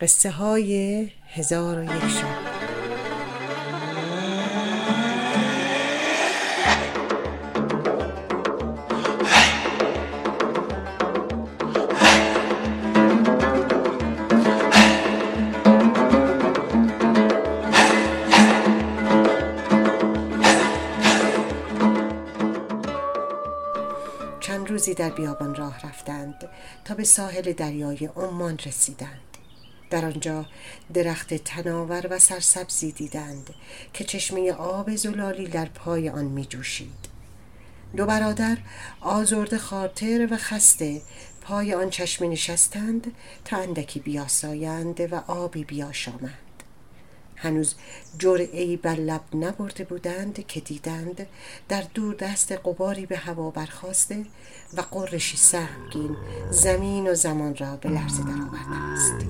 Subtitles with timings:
[0.00, 2.50] قصه های هزار و یک شب.
[24.94, 26.48] در بیابان راه رفتند
[26.84, 29.29] تا به ساحل دریای عمان رسیدند.
[29.90, 30.46] در آنجا
[30.94, 33.50] درخت تناور و سرسبزی دیدند
[33.92, 37.10] که چشمه آب زلالی در پای آن می جوشید.
[37.96, 38.58] دو برادر
[39.00, 41.02] آزرد خاطر و خسته
[41.42, 43.12] پای آن چشمه نشستند
[43.44, 46.34] تا اندکی بیاسایند و آبی بیاشامند
[47.36, 47.74] هنوز
[48.18, 51.26] جرعی بر لب نبرده بودند که دیدند
[51.68, 54.24] در دور دست قباری به هوا برخواسته
[54.76, 56.16] و قرشی سهمگین
[56.50, 59.26] زمین و زمان را به لرزه درآورده است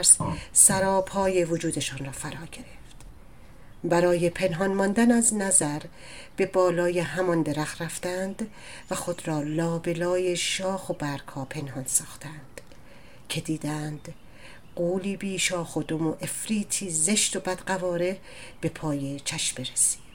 [0.00, 0.18] ترس
[0.52, 2.80] سراپای وجودشان را فرا گرفت.
[3.84, 5.82] برای پنهان ماندن از نظر
[6.36, 8.50] به بالای همان درخت رفتند
[8.90, 12.60] و خود را لابلای شاخ و برگها پنهان ساختند
[13.28, 14.14] که دیدند
[14.76, 18.18] قولی بی شاخ و دم و افریتی زشت و بدقواره
[18.60, 20.09] به پای چشم رسید.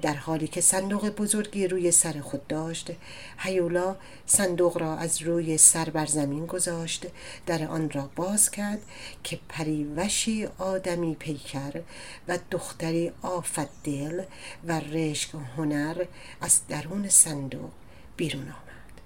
[0.00, 2.90] در حالی که صندوق بزرگی روی سر خود داشت
[3.38, 7.06] هیولا صندوق را از روی سر بر زمین گذاشت
[7.46, 8.82] در آن را باز کرد
[9.24, 11.82] که پریوشی آدمی پیکر
[12.28, 14.22] و دختری آفت دل
[14.66, 16.04] و رشک هنر
[16.40, 17.70] از درون صندوق
[18.16, 19.00] بیرون آمد.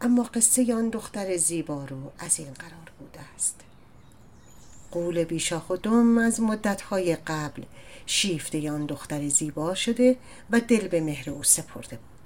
[0.00, 3.60] اما قصه آن دختر زیبا رو از این قرار بوده است.
[4.90, 7.62] قول بیشاخ و از مدتهای قبل
[8.06, 10.16] شیفته آن دختر زیبا شده
[10.50, 12.16] و دل به مهر او سپرده بود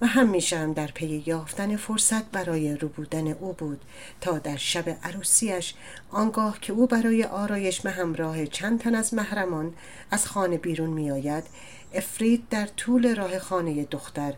[0.00, 3.80] و همیشه هم در پی یافتن فرصت برای روبودن او بود
[4.20, 5.74] تا در شب عروسیش
[6.10, 9.74] آنگاه که او برای آرایش به همراه چند تن از محرمان
[10.10, 11.44] از خانه بیرون می آید
[11.94, 14.34] افرید در طول راه خانه دختر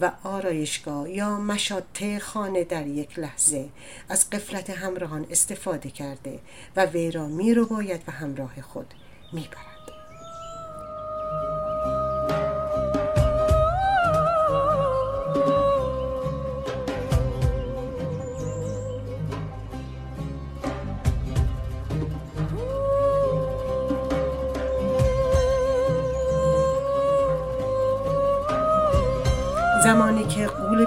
[0.00, 3.68] و آرایشگاه یا مشاطه خانه در یک لحظه
[4.08, 6.38] از قفلت همراهان استفاده کرده
[6.76, 8.94] و وی را می و همراه خود
[9.32, 9.71] می برد.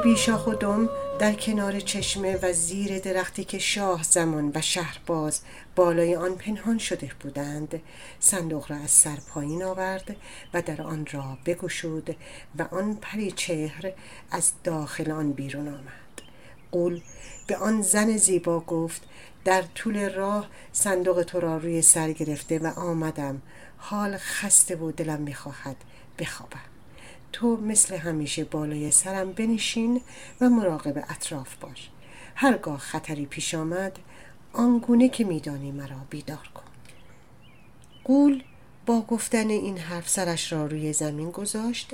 [0.06, 0.88] بیشاخ و
[1.20, 5.42] در کنار چشمه و زیر درختی که شاه زمان و شهرباز
[5.76, 7.82] بالای آن پنهان شده بودند
[8.20, 10.16] صندوق را از سر پایین آورد
[10.54, 12.16] و در آن را بگشود
[12.60, 13.94] و آن پری چهر
[14.32, 16.22] از داخل آن بیرون آمد.
[16.72, 17.02] قول
[17.48, 19.02] به آن زن زیبا گفت
[19.46, 23.42] در طول راه صندوق تو را روی سر گرفته و آمدم.
[23.78, 25.76] حال خسته و دلم می‌خواهد
[26.20, 26.75] بخوابم.
[27.36, 30.02] تو مثل همیشه بالای سرم بنشین
[30.42, 31.90] و مراقب اطراف باش.
[32.36, 34.00] هرگاه خطری پیش آمد
[34.54, 36.64] آنگونه که میدانی مرا بیدار کن.
[38.04, 38.44] قول
[38.86, 41.94] با گفتن این حرف سرش را روی زمین گذاشت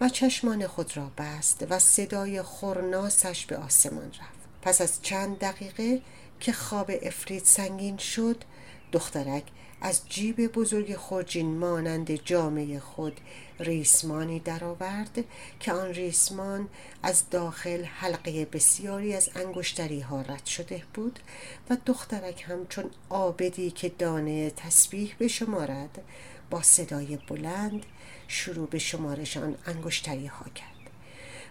[0.00, 4.40] و چشمان خود را بست و صدای خورناسش به آسمان رفت.
[4.62, 6.00] پس از چند دقیقه
[6.40, 8.44] که خواب افرید سنگین شد
[8.92, 9.44] دخترک
[9.80, 13.20] از جیب بزرگ خورجین مانند جامعه خود
[13.60, 15.24] ریسمانی درآورد
[15.60, 16.68] که آن ریسمان
[17.02, 21.18] از داخل حلقه بسیاری از انگشتری ها رد شده بود
[21.70, 26.02] و دخترک هم چون آبدی که دانه تسبیح بشمارد
[26.50, 27.86] با صدای بلند
[28.28, 30.90] شروع به شمارش آن انگشتری ها کرد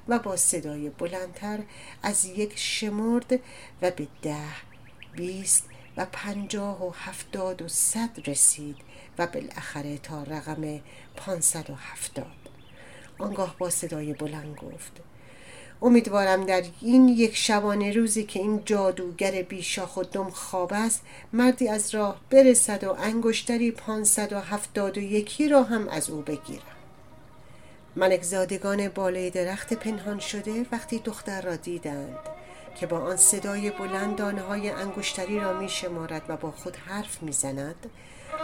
[0.07, 1.59] و با صدای بلندتر
[2.03, 3.33] از یک شمرد
[3.81, 4.45] و به ده
[5.15, 5.63] بیست
[5.99, 8.75] و پنجاه و هفتاد و صد رسید
[9.17, 10.79] و بالاخره تا رقم
[11.15, 12.25] پانصد و هفتاد.
[13.17, 14.91] آنگاه با صدای بلند گفت
[15.81, 21.01] امیدوارم در این یک شبانه روزی که این جادوگر بیشاخ و دم خواب است
[21.33, 26.21] مردی از راه برسد و انگشتری پانصد و هفتاد و یکی را هم از او
[26.21, 26.63] بگیرم.
[27.95, 32.38] ملک زادگان بالای درخت پنهان شده وقتی دختر را دیدند.
[32.75, 37.23] که با آن صدای بلند دانه های انگشتری را می شمارد و با خود حرف
[37.23, 37.89] می زند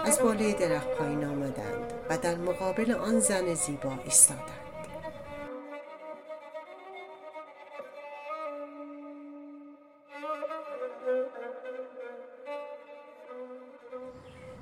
[0.06, 4.66] از بالای درخت پایین آمدند و در مقابل آن زن زیبا ایستادند.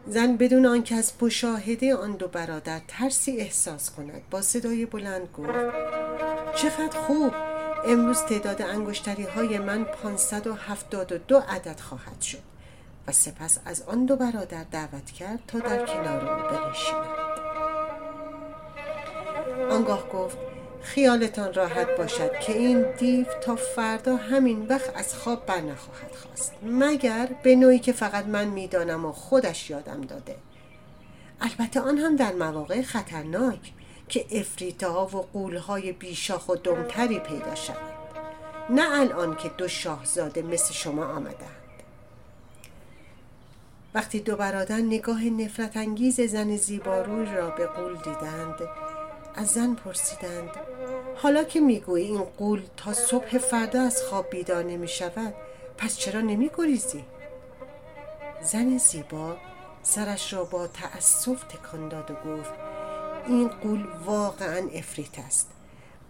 [0.07, 5.50] زن بدون آنکه از مشاهده آن دو برادر ترسی احساس کند با صدای بلند گفت
[6.56, 7.53] چقدر خوب!
[7.88, 12.41] امروز تعداد انگشتری های من 572 عدد خواهد شد
[13.07, 17.33] و سپس از آن دو برادر دعوت کرد تا در کنار او بنشینند.
[19.71, 20.38] آنگاه گفت
[20.81, 26.53] خیالتان راحت باشد که این دیو تا فردا همین وقت از خواب بر نخواهد خواست
[26.63, 30.35] مگر به نوعی که فقط من می‌دانم و خودش یادم داده.
[31.41, 33.74] البته آن هم در مواقع خطرناک
[34.10, 37.94] که افریتا و قولهای بیشاخ و دمتری پیدا شود
[38.70, 41.64] نه الان که دو شاهزاده مثل شما آمدند
[43.94, 48.60] وقتی دو برادر نگاه نفرت انگیز زن زیباروی را به قول دیدند
[49.36, 50.50] از زن پرسیدند
[51.16, 55.34] حالا که می‌گویی این قول تا صبح فردا از خواب بیدار نمی شود
[55.78, 57.04] پس چرا نمی گریزی؟
[58.42, 59.38] زن زیبا
[59.84, 62.54] سرش را با تأسف تکان داد و گفت
[63.28, 65.50] این قول واقعا افریت است.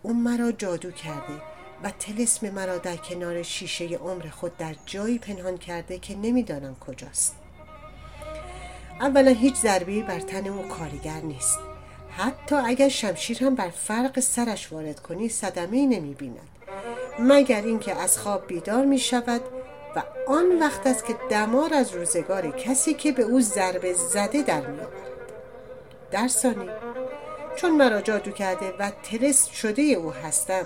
[0.01, 1.41] او مرا جادو کرده
[1.83, 7.35] و تلسم مرا در کنار شیشه عمر خود در جایی پنهان کرده که نمی‌دانم کجاست.
[9.01, 11.59] اولا هیچ ضربی بر تن او کارگر نیست.
[12.17, 16.47] حتی اگر شمشیر هم بر فرق سرش وارد کنی صدمه نمی بیند
[17.19, 19.41] مگر اینکه از خواب بیدار می شود
[19.95, 24.67] و آن وقت است که دمار از روزگار کسی که به او ضربه زده در
[24.67, 25.13] می آورد
[26.11, 26.69] در ثانی
[27.55, 30.65] چون مرا جادو کرده و تلس شده او هستم.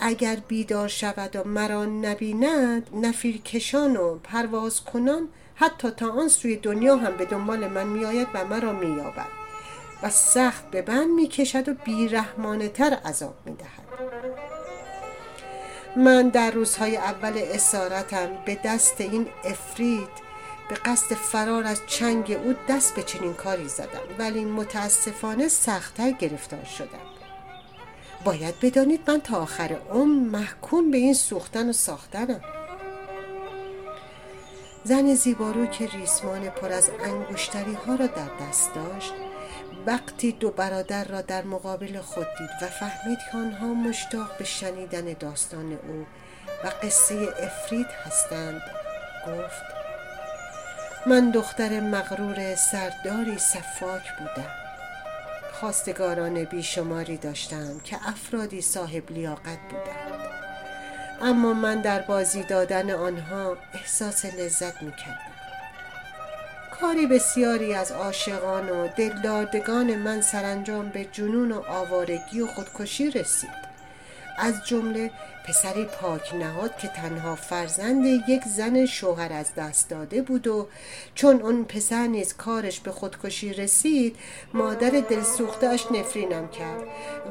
[0.00, 6.56] اگر بیدار شود و مرا نبیند نفیر کشان و پرواز کنان حتی تا آن سوی
[6.56, 9.26] دنیا هم به دنبال من میآید و مرا مییابد.
[10.02, 13.88] و سخت به بند می‌کشد و بیرحمانه تر عذاب می‌دهد.
[15.96, 20.27] من در روزهای اول اسارتم به دست این افرید
[20.68, 26.64] به قصد فرار از چنگ او دست به چنین کاری زدم ولی متاسفانه سختتر گرفتار
[26.64, 27.08] شدم.
[28.24, 32.40] باید بدانید من تا آخر عمر محکوم به این سوختن و ساختنم.
[34.84, 39.12] زن زیبارو که ریسمان پر از انگشتری ها را در دست داشت
[39.86, 45.12] وقتی دو برادر را در مقابل خود دید و فهمید که آنها مشتاق به شنیدن
[45.12, 46.06] داستان او
[46.64, 48.62] و قصه افرید هستند
[49.26, 49.77] گفت
[51.06, 54.50] من دختر مغرور سرداری صفاک بودم.
[55.52, 60.30] خواستگاران بیشماری داشتم که افرادی صاحب لیاقت بودند.
[61.22, 65.38] اما من در بازی دادن آنها احساس لذت می کردم
[66.80, 73.67] کاری بسیاری از عاشقان و دلدادگان من سرانجام به جنون و آوارگی و خودکشی رسید.
[74.38, 75.10] از جمله
[75.48, 80.68] پسری پاک نهاد که تنها فرزند یک زن شوهر از دست داده بود و
[81.14, 84.16] چون اون پسر نیز کارش به خودکشی رسید
[84.54, 86.82] مادر دلسوختهاش نفرینم کرد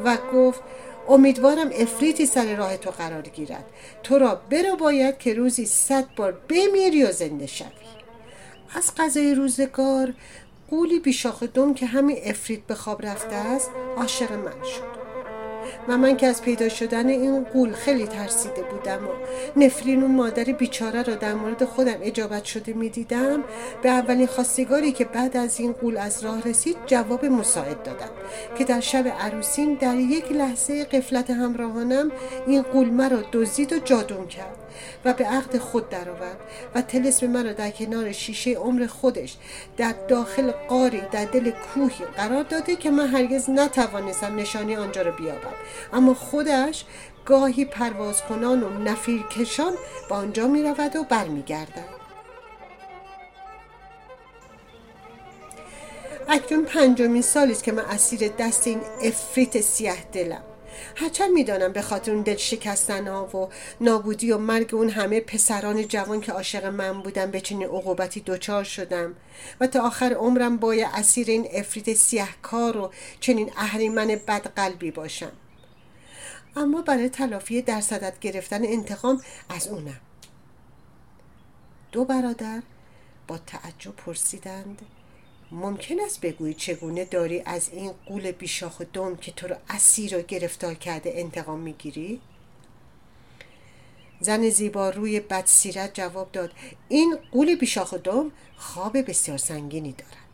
[0.05, 0.61] و گفت
[1.09, 3.65] امیدوارم افریتی سر راه تو قرار گیرد.
[4.03, 7.67] تو را برو باید که روزی صد بار بمیری و زنده شوی.
[8.75, 10.13] از غذای روزگار
[10.69, 14.96] قولی بیشاخ دم که همین افرید به خواب رفته است عاشق من شد.
[15.87, 19.11] و من که از پیدا شدن این قول خیلی ترسیده بودم و
[19.59, 23.43] نفرین و مادر بیچاره را در مورد خودم اجابت شده می‌دیدم
[23.81, 28.09] به اولین خواستگاری که بعد از این قول از راه رسید جواب مساعد دادم
[28.57, 32.11] که در شب عروسین در یک لحظه قفلت همراهانم
[32.47, 34.57] این قول مرا دزدید و جادون کرد
[35.05, 36.37] و به عقد خود درآورد
[36.75, 39.37] و تلسم مرا در کنار شیشه عمر خودش
[39.77, 45.11] در داخل قاری در دل کوهی قرار داده که من هرگز نتوانستم نشانی آنجا را
[45.11, 45.56] بیابم.
[45.93, 46.85] اما خودش
[47.25, 49.73] گاهی پرواز کنان و نفیر کشان
[50.09, 51.97] به آنجا می رود و برمیگردد.
[56.29, 60.43] اکنون پنجمین سالی است که من اسیر دست این افریت سیه دلم.
[60.95, 63.49] هرچند می‌دانم به خاطر اون دل شکستن ها و
[63.81, 68.63] نابودی و مرگ اون همه پسران جوان که عاشق من بودن به چنین عقوبتی دچار
[68.63, 69.15] شدم
[69.59, 75.31] و تا آخر عمرم باید اسیر این افریت سیه کار و چنین اهریمن بدقلبی باشم.
[76.57, 79.99] اما برای تلافی در صدت گرفتن انتقام از اونم.
[81.91, 82.61] دو برادر
[83.27, 84.81] با تعجب پرسیدند
[85.51, 90.21] ممکن است بگویی چگونه داری از این قول بیشاخ دم که تو رو اسیر و
[90.21, 92.21] گرفتار کرده انتقام می‌گیری؟
[94.19, 96.51] زن زیبا روی بدسیرت جواب داد
[96.89, 100.27] این قول بیشاخ و دم خواب بسیار سنگینی دارد.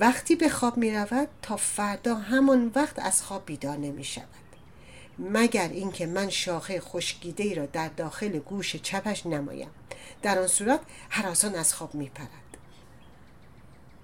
[0.00, 4.47] وقتی به خواب می رود تا فردا همان وقت از خواب بیدار نمی شود
[5.18, 9.70] مگر اینکه من شاخه خشکیده ای را در داخل گوش چپش نمایم.
[10.22, 12.28] در آن صورت حراسان از خواب می پرد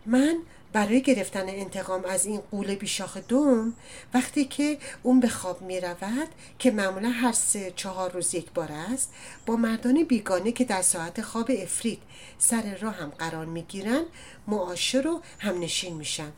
[0.07, 0.37] من
[0.73, 3.75] برای گرفتن انتقام از این قول بیشاخ دوم
[4.15, 6.29] وقتی که اون به خواب می رود
[6.59, 9.13] که معمولا هر سه چهار روز یک بار است
[9.47, 12.03] با مردان بیگانه که در ساعت خواب افرید
[12.39, 14.03] سر راه هم قرار می گیرن
[14.47, 16.33] معاشر و همنشین میشن.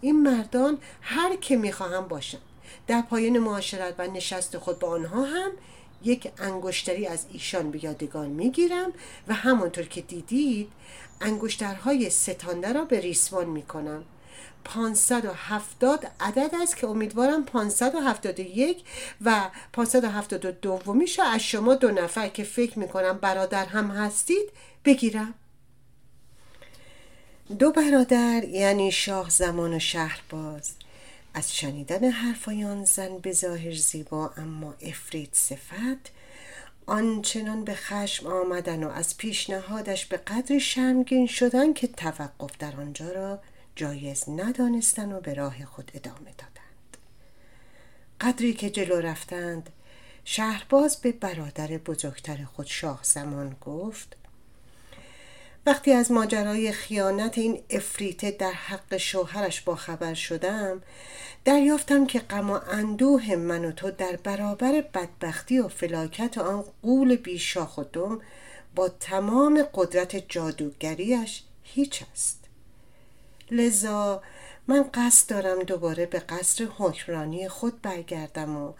[0.00, 2.38] این مردان هر که می‌خواهم باشن
[2.86, 5.50] در پایان معاشرت و نشست خود با آنها هم
[6.02, 8.92] یک انگشتری از ایشان به یادگان می‌گیرم
[9.28, 10.72] و همانطور که دیدید
[11.20, 14.04] انگشترهای ستانده را به ریسمان می‌کنم.
[14.64, 18.84] 570 عدد است که امیدوارم 571
[19.24, 24.50] و 572 دومیش از شما دو نفر که فکر می‌کنم برادر هم هستید
[24.84, 25.34] بگیرم.
[27.58, 30.83] دو برادر یعنی شاه زمان و شهرباز.
[31.34, 36.12] از شنیدن حرفای آن زن به ظاهر زیبا اما افرید صفت
[36.86, 43.12] آنچنان به خشم آمدن و از پیشنهادش به قدر شرمگین شدن که توقف در آنجا
[43.12, 43.38] را
[43.76, 46.96] جایز ندانستن و به راه خود ادامه دادند.
[48.20, 49.70] قدری که جلو رفتند
[50.24, 54.16] شهرباز به برادر بزرگتر خود شاه زمان گفت
[55.66, 60.82] وقتی از ماجرای خیانت این افریته در حق شوهرش با خبر شدم
[61.44, 67.16] دریافتم که غم و اندوه من و تو در برابر بدبختی و فلاکت آن قول
[67.16, 68.20] بیشاخ و دم
[68.74, 72.44] با تمام قدرت جادوگریش هیچ است.
[73.50, 74.22] لذا
[74.66, 78.72] من قصد دارم دوباره به قصر حکمرانی خود برگردم و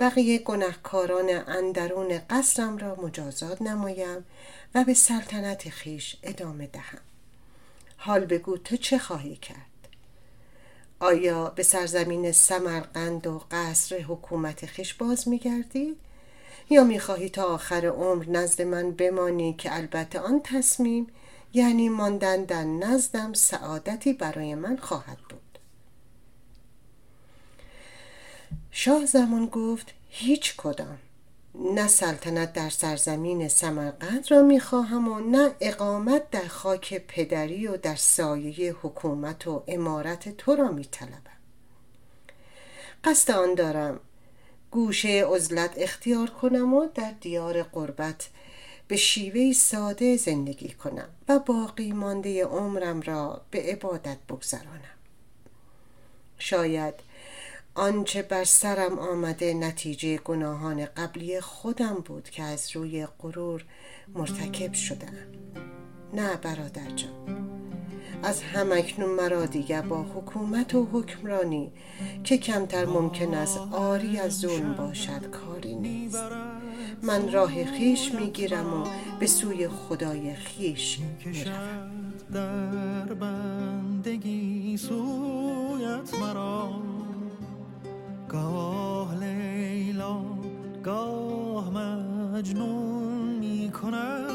[0.00, 4.24] بقیه گناهکاران اندرون قصرم را مجازات نمایم.
[4.74, 6.98] و به سلطنت خیش ادامه دهم.
[7.96, 9.66] حال بگو تو چه خواهی کرد؟
[11.00, 15.96] آیا به سرزمین سمرقند و قصر حکومت خیش باز میگردی؟
[16.70, 21.06] یا می‌خواهی تا آخر عمر نزد من بمانی که البته آن تصمیم
[21.52, 25.58] یعنی ماندن در نزدم سعادتی برای من خواهد بود؟
[28.70, 30.98] شاه زمان گفت هیچ کدام.
[31.74, 37.94] نه سلطنت در سرزمین سمرقند را می‌خواهم و نه اقامت در خاک پدری و در
[37.94, 41.40] سایه حکومت و امارت تو را میطلبم.
[43.04, 44.00] قصد آن دارم
[44.70, 48.28] گوشه عزلت اختیار کنم و در دیار قربت
[48.88, 54.96] به شیوه ساده زندگی کنم و باقی مانده عمرم را به عبادت بگذرانم.
[56.38, 56.94] شاید
[57.74, 63.64] آنچه بر سرم آمده نتیجه گناهان قبلی خودم بود که از روی غرور
[64.14, 65.14] مرتکب شدم.
[66.14, 67.10] نه برادر جان.
[68.22, 71.72] از همکنون مرا دیگر با حکومت و حکمرانی
[72.24, 76.24] که کمتر ممکن است آری از ظلم باشد کاری نیست.
[77.02, 78.86] من راه خیش می‌گیرم و
[79.20, 82.12] به سوی خدای خیش می‌روم.
[82.34, 86.89] در بندگی سویت مرا
[88.30, 90.22] گاه لیلا
[90.84, 94.30] گاه مجنون می کند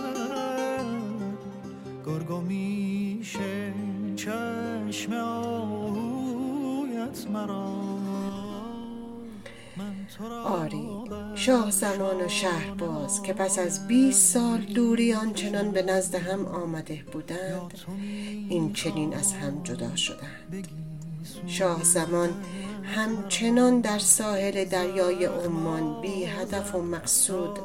[2.05, 3.73] گرگو میشه
[4.15, 6.47] چشم آهویت
[7.33, 7.75] مرا.
[10.43, 10.87] آری
[11.35, 17.03] شاه زمان و شهرباز که پس از 20 سال دوری آنچنان به نزد هم آمده
[17.11, 17.73] بودند
[18.49, 20.67] این چنین از هم جدا شدند.
[21.47, 22.29] شاه زمان
[22.85, 27.59] همچنان در ساحل دریای عمان بی هدف و مقصود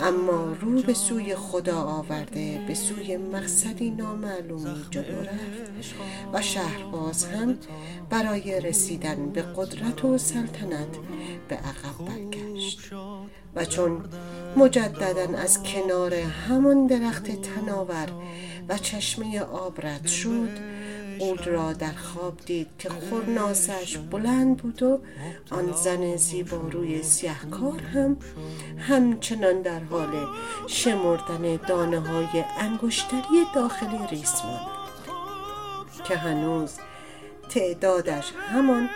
[0.00, 5.94] اما رو به سوی خدا آورده به سوی مقصدی نامعلومی جلو رفت
[6.32, 7.58] و شهرباز هم
[8.10, 10.96] برای رسیدن به قدرت و سلطنت
[11.48, 12.78] به عقب برگشت.
[13.54, 14.04] و چون
[14.56, 18.08] مجددا از کنار همان درخت تناور
[18.68, 20.77] و چشمه آب رد شد
[21.20, 25.00] اود را در خواب دید که خورناسش بلند بود و
[25.50, 28.16] آن زن زیبا روی سیهکار هم
[28.78, 30.26] همچنان در حال
[30.66, 34.60] شمردن دانه های انگشتری داخلی ریسمان
[36.04, 36.72] که هنوز
[37.48, 38.88] تعدادش همان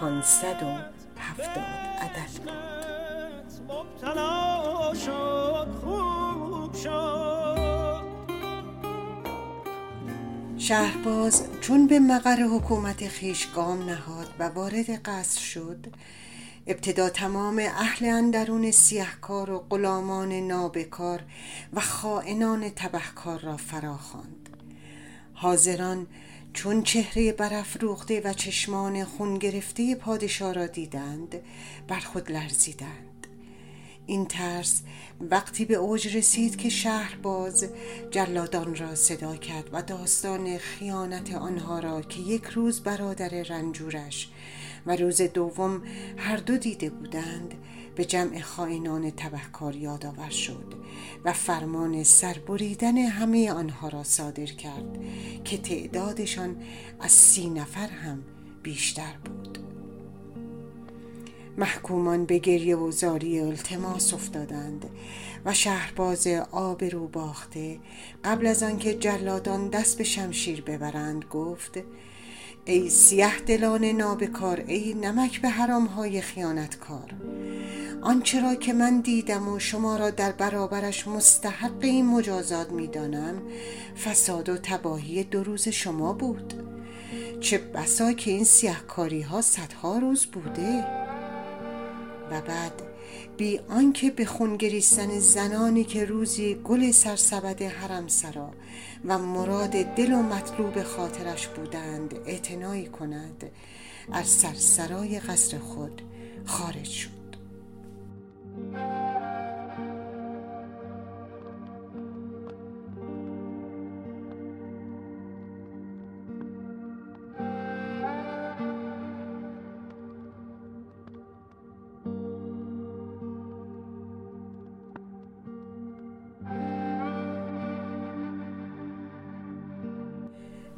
[0.00, 0.76] پانصد و
[1.20, 1.64] هفتاد
[2.00, 2.52] عدد بود.
[10.58, 15.86] شهرباز چون به مقر حکومت خیش گام نهاد و وارد قصر شد
[16.66, 21.22] ابتدا تمام اهل اندرون سیهکار و غلامان نابکار
[21.72, 24.48] و خائنان تبهکار را فرا خواند
[25.34, 26.06] حاضران
[26.52, 31.34] چون چهره برافروخته و چشمان خون گرفته پادشاه را دیدند
[31.88, 33.07] بر خود لرزیدند.
[34.08, 34.82] این ترس
[35.20, 37.64] وقتی به اوج رسید که شهر باز
[38.10, 44.28] جلادان را صدا کرد و داستان خیانت آنها را که یک روز برادر رنجورش
[44.86, 45.82] و روز دوم
[46.16, 47.54] هر دو دیده بودند
[47.94, 50.74] به جمع خائنان تبهکار یادآور شد
[51.24, 54.98] و فرمان سربریدن همه آنها را صادر کرد
[55.44, 56.56] که تعدادشان
[57.00, 58.22] از سی نفر هم
[58.62, 59.58] بیشتر بود.
[61.58, 64.86] محکومان به گریه و زاری التماس افتادند
[65.44, 67.78] و شهرباز آبرو باخته
[68.24, 71.78] قبل از آنکه جلادان دست به شمشیر ببرند گفت
[72.64, 77.14] ای سیه دلان نابکار ای نمک به حرام های خیانتکار
[78.02, 83.42] آنچه را که من دیدم و شما را در برابرش مستحق این مجازات می‌دانم
[84.04, 86.54] فساد و تباهی دو روز شما بود.
[87.40, 91.07] چه بسا که این سیهکاری ها صدها روز بوده؟
[92.30, 92.82] و بعد
[93.36, 98.50] بی آنکه به خونگریستن زنانی که روزی گل سرسبد حرم سرا
[99.04, 103.50] و مراد دل و مطلوب خاطرش بودند اعتنایی کند
[104.12, 106.02] از سرسرای قصر خود
[106.44, 107.18] خارج شد.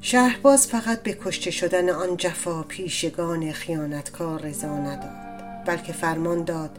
[0.02, 6.78] شهرباز فقط به کشته شدن آن جفا پیشگان خیانتکار رضا نداد بلکه فرمان داد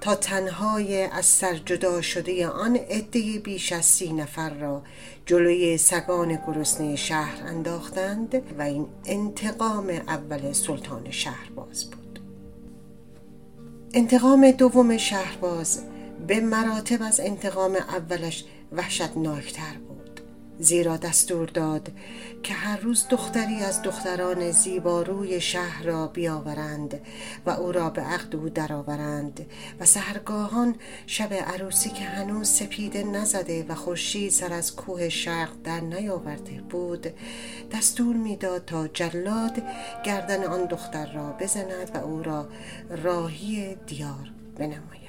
[0.00, 4.82] تا تنهای از سر جدا شده آن عده بیش از سی نفر را
[5.26, 12.20] جلوی سگان گرسنه شهر انداختند و این انتقام اول سلطان شهرباز بود.
[13.94, 15.82] انتقام دوم شهرباز
[16.26, 19.87] به مراتب از انتقام اولش وحشتناکتر بود.
[20.58, 21.92] زیرا دستور داد
[22.42, 27.00] که هر روز دختری از دختران زیباروی شهر را بیاورند
[27.46, 29.46] و او را به عقد او درآورند
[29.80, 30.74] و سهرگاهان
[31.06, 37.06] شب عروسی که هنوز سپیده نزده و خورشید سر از کوه شرق در نیاورده بود
[37.72, 39.62] دستور می‌داد تا جلاد
[40.04, 42.48] گردن آن دختر را بزند و او را
[43.02, 45.07] راهی دیار بنماید.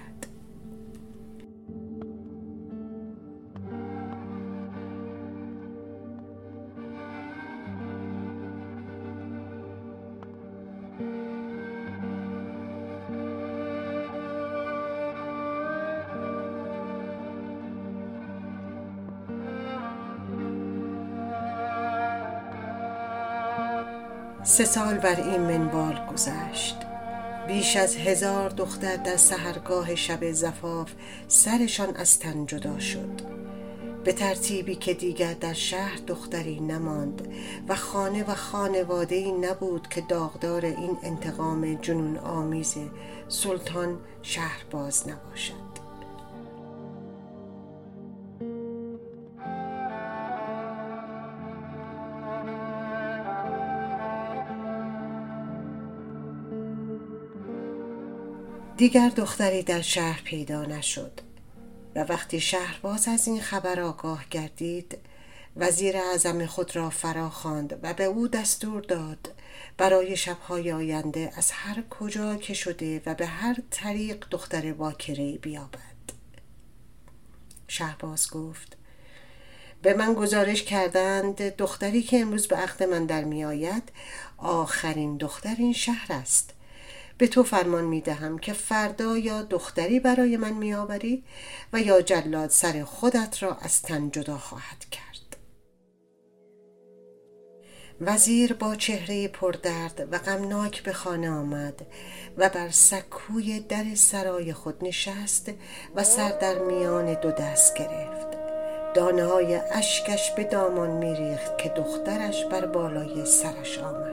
[24.59, 26.75] سه سال بر این منوال گذشت.
[27.47, 30.91] بیش از هزار دختر در سهرگاه شب زفاف
[31.27, 33.21] سرشان از تن جدا شد.
[34.03, 37.27] به ترتیبی که دیگر در شهر دختری نماند
[37.67, 42.75] و خانه و خانواده ای نبود که داغدار این انتقام جنون آمیز
[43.27, 45.68] سلطان شهرباز نباشد.
[58.79, 61.21] دیگر دختری در شهر پیدا نشد
[61.95, 64.97] و وقتی شهرباز از این خبر آگاه گردید
[65.55, 69.33] وزیر اعظم خود را فرا خواند و به او دستور داد
[69.77, 75.79] برای شبهای آینده از هر کجا که شده و به هر طریق دختر باکره بیابد.
[77.67, 78.77] شهرباز گفت
[79.81, 83.91] به من گزارش کردند دختری که امروز به عقد من در می آید
[84.37, 86.53] آخرین دختر این شهر است.
[87.19, 91.23] به تو فرمان می دهم که فردا یا دختری برای من می آوری
[91.73, 95.37] و یا جلاد سر خودت را از تن جدا خواهد کرد.
[98.01, 101.87] وزیر با چهره پردرد و غمناک به خانه آمد
[102.37, 105.51] و بر سکوی در سرای خود نشست
[105.95, 108.27] و سر در میان دو دست گرفت.
[108.93, 114.08] دانه های اشکش به دامان میریخت که دخترش بر بالای سرش آمد.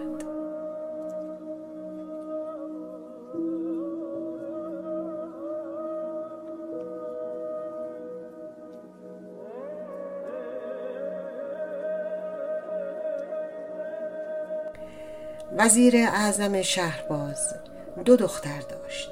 [15.58, 17.54] وزیر اعظم شهرباز
[18.04, 19.10] دو دختر داشت.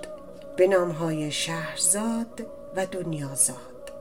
[0.56, 3.92] به نامهای شهرزاد و دنیازاد.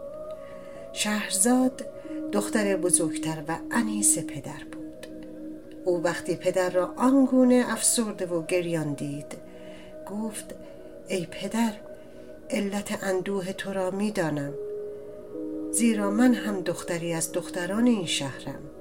[0.93, 1.86] شهرزاد
[2.32, 5.08] دختر بزرگتر و انیس پدر بود.
[5.86, 9.38] او وقتی پدر را آنگونه افسرده و گریان دید
[10.12, 10.56] گفت
[11.08, 11.73] ای پدر
[12.49, 14.53] علت اندوه تو را می‌دانم
[15.71, 18.73] زیرا من هم دختری از دختران این شهرم.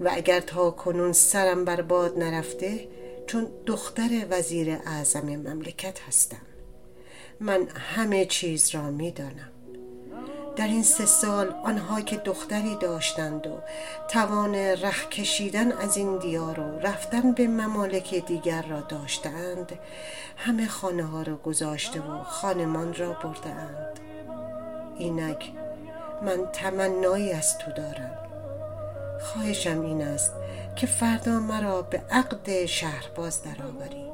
[0.00, 2.88] و اگر تا کنون سرم بر باد نرفته
[3.26, 6.42] چون دختر وزیر اعظم مملکت هستم.
[7.40, 9.50] من همه چیز را می‌دانم.
[10.56, 13.60] در این سه سال آنها که دختری داشتند و
[14.08, 19.78] توان رخ کشیدن از این دیار و رفتن به ممالک دیگر را داشتند
[20.36, 24.00] همه خانه ها را گذاشته و خانمان را بردهاند.
[24.98, 25.52] اینک
[26.22, 28.33] من تمنایی از تو دارم.
[29.24, 30.32] خواهشم این است
[30.76, 34.04] که فردا مرا به عقد شهرباز درآوری.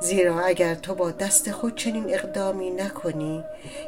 [0.00, 3.44] زیرا اگر تو با دست خود چنین اقدامی نکنی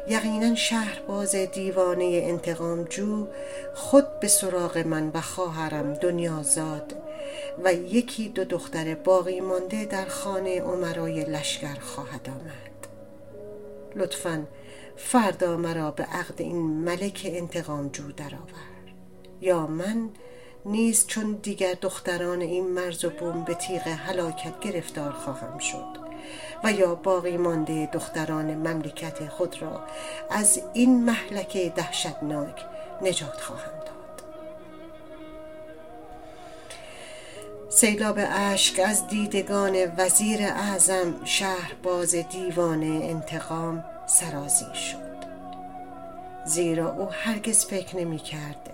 [0.09, 3.27] یقینا شهرباز دیوانه انتقام جو
[3.75, 6.95] خود به سراغ من و خواهرم دنیا زاد
[7.65, 12.87] و یکی دو دختر باقی مانده در خانه عمرای لشکر خواهد آمد.
[13.97, 14.45] لطفا
[14.97, 18.74] فردا مرا به عقد این ملک انتقام جو درآور.
[19.41, 20.11] یا من
[20.67, 26.05] نیز چون دیگر دختران این مرز و بوم به تیغ هلاکت گرفتار خواهم شد
[26.65, 29.81] و یا باقی مانده دختران مملکت خود را
[30.31, 32.65] از این محلک دهشتناک
[33.03, 34.23] نجات خواهم داد.
[37.69, 45.15] سیلاب اشک از دیدگان وزیر اعظم شهرباز دیوان انتقام سرازی شد.
[46.45, 48.71] زیرا او هرگز فکر نمی کرد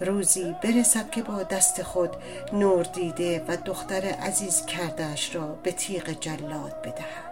[0.00, 2.10] روزی برسد که با دست خود
[2.52, 7.30] نور دیده و دختر عزیز کردش را به تیغ جلاد بدهد.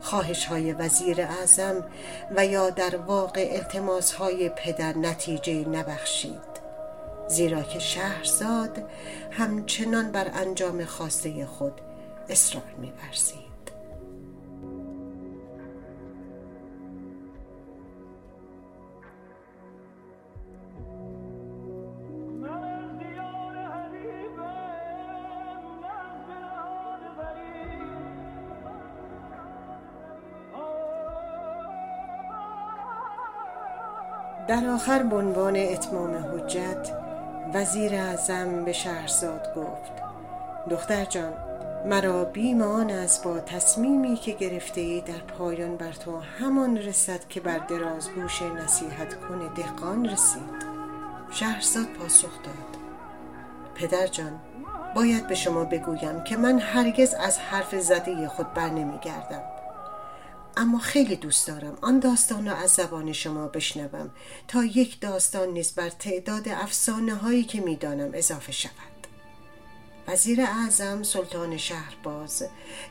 [0.00, 1.84] خواهش های وزیر اعظم
[2.36, 6.58] و یا در واقع التماس های پدر نتیجه نبخشید
[7.28, 8.90] زیرا که شهرزاد
[9.30, 11.80] همچنان بر انجام خواسته خود
[12.28, 13.47] اصرار می‌ورزید.
[34.48, 36.92] در آخر به عنوان اتمام حجت
[37.54, 39.92] وزیر اعظم به شهرزاد گفت
[40.70, 41.32] دختر جان
[41.86, 47.40] مرا بیمان است با تصمیمی که گرفته ای در پایان بر تو همان رسد که
[47.40, 50.68] بر درازگوش نصیحت کن دهقان رسید.
[51.30, 52.80] شهرزاد پاسخ داد
[53.74, 54.40] پدر جان
[54.94, 59.42] باید به شما بگویم که من هرگز از حرف زده خود بر نمی گردم
[60.58, 61.78] اما خیلی دوست دارم.
[61.82, 64.10] آن داستان را از زبان شما بشنوم.
[64.48, 68.72] تا یک داستان نیز بر تعداد افسانه هایی که می‌دانم اضافه شود.
[70.08, 72.44] وزیر اعظم سلطان شهرباز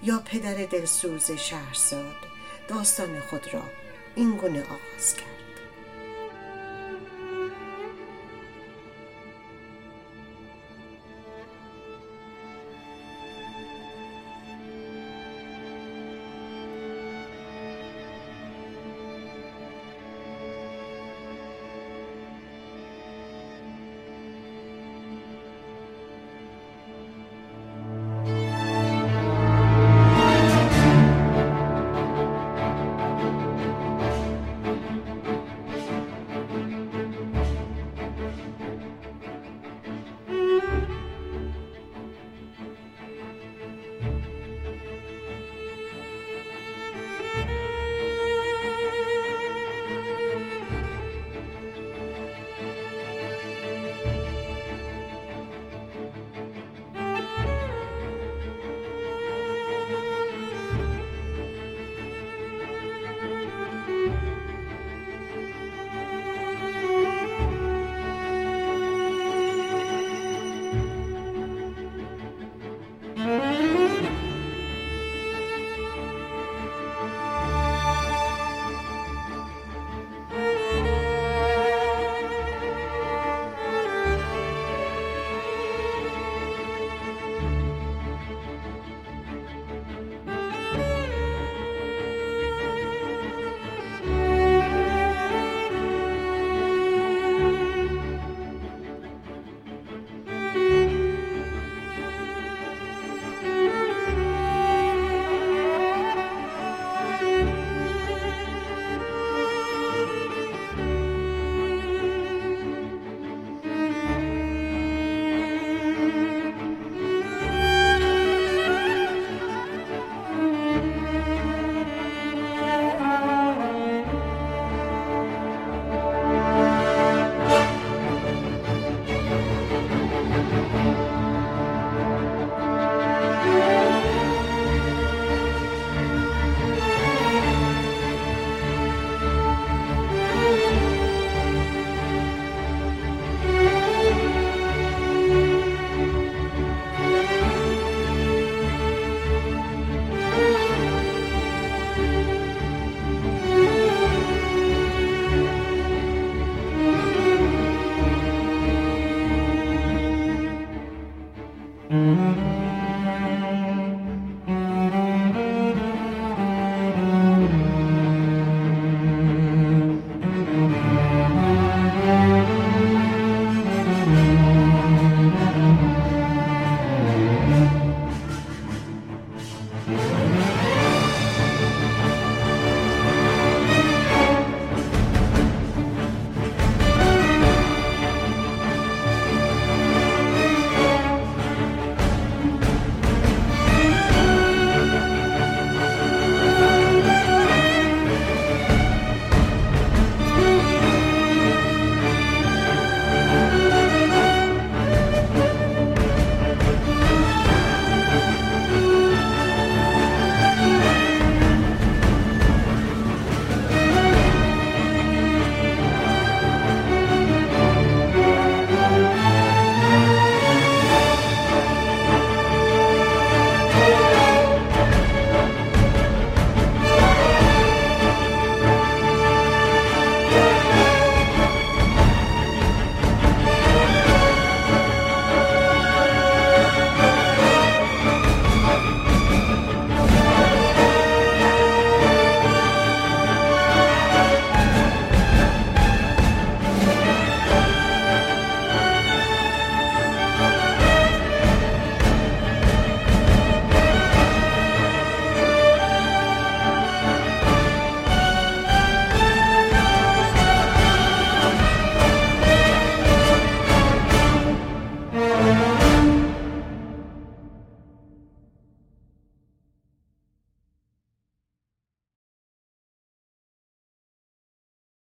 [0.03, 2.15] یا پدر دلسوز شهرزاد
[2.67, 3.63] داستان خود را
[4.15, 5.36] این گونه آغاز کرد.